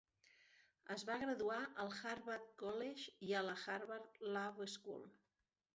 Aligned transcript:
Es 0.95 1.03
va 1.09 1.17
graduar 1.23 1.59
al 1.83 1.93
Harvard 2.13 2.49
College 2.65 3.15
i 3.29 3.39
a 3.39 3.45
la 3.51 3.57
Harvard 3.69 4.21
Law 4.39 4.69
School. 4.77 5.09